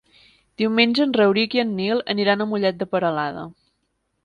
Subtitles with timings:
[0.61, 3.47] Diumenge en Rauric i en Nil aniran a Mollet de Peralada.